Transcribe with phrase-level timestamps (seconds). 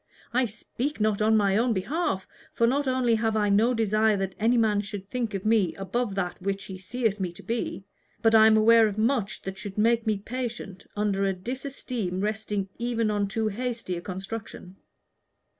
[0.33, 4.33] "I speak not on my own behalf, for not only have I no desire that
[4.39, 7.83] any man should think of me above that which he seeth me to be,
[8.19, 12.67] but I am aware of much that should make me patient under a disesteem resting
[12.79, 14.75] even on too hasty a construction.